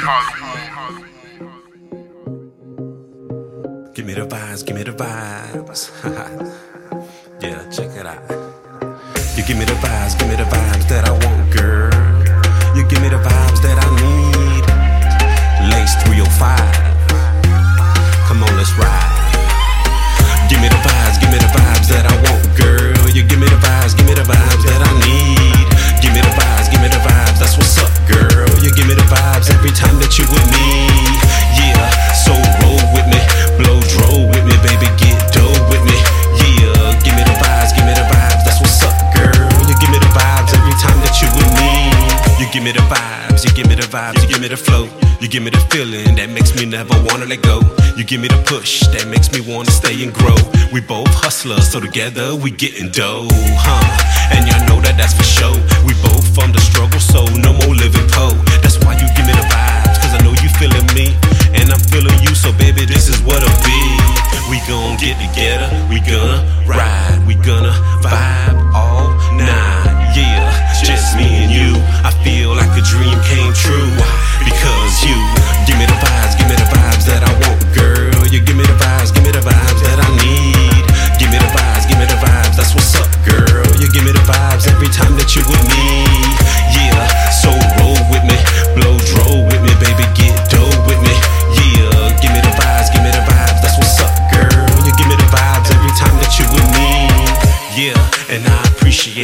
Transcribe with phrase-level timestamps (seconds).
[0.00, 0.08] Give
[4.06, 5.90] me the vibes, give me the vibes.
[7.42, 8.22] yeah, check it out.
[9.36, 11.92] You give me the vibes, give me the vibes that I want, girl.
[12.74, 13.39] You give me the vibes
[42.52, 44.88] give me the vibes, you give me the vibes, you give me the flow.
[45.20, 47.60] You give me the feeling that makes me never wanna let go.
[47.96, 50.34] You give me the push that makes me wanna stay and grow.
[50.72, 54.34] We both hustlers, so together we gettin' dough, huh?
[54.34, 55.54] And y'all know that that's for sure.
[55.86, 58.34] We both from the struggle, so no more living poor.
[58.64, 61.14] That's why you give me the vibes, cause I know you feeling me.
[61.54, 63.82] And I'm feeling you, so baby, this is what it'll be.
[64.50, 68.29] We gon' get together, we gonna ride, we gonna vibe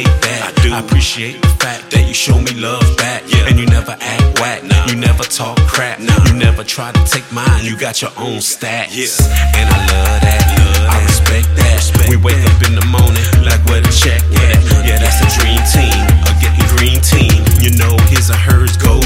[0.00, 0.40] appreciate that.
[0.48, 0.72] I do.
[0.72, 3.22] I appreciate the fact that you show me love back.
[3.28, 3.48] Yeah.
[3.48, 4.64] And you never act whack.
[4.64, 4.86] Nah.
[4.88, 6.00] You never talk crap.
[6.00, 6.16] Nah.
[6.26, 7.64] You never try to take mine.
[7.64, 8.96] You got your own stats.
[8.96, 9.12] Yeah.
[9.58, 10.42] And I love that.
[10.56, 11.76] Love I respect that.
[11.76, 12.56] Respect we wake that.
[12.56, 14.56] up in the morning like where the check at.
[14.86, 16.00] Yeah, that's a dream team.
[16.24, 17.44] A getting green team.
[17.60, 19.01] You know his or hers goes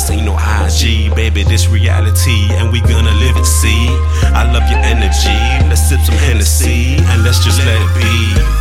[0.00, 3.44] this ain't no IG, baby, this reality, and we gonna live it.
[3.44, 3.84] see.
[4.32, 5.36] I love your energy,
[5.68, 8.08] let's sip some Hennessy, and let's just let it be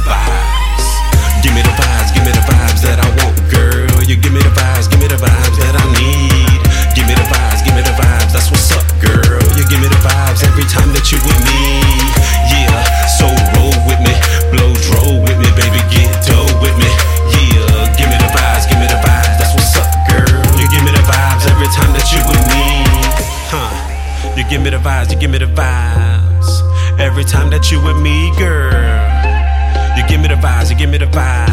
[0.03, 0.87] vibes.
[1.41, 1.98] Give me the vibes,
[24.49, 28.31] give me the vibes, you give me the vibes every time that you with me,
[28.35, 28.73] girl.
[29.95, 31.48] You give me the vibes, you give me the vibes.